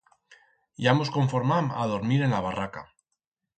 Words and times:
Ya 0.85 0.95
mos 1.01 1.11
conformam 1.17 1.71
a 1.83 1.87
dormir 1.93 2.19
en 2.31 2.35
la 2.37 2.43
barraca. 2.49 2.87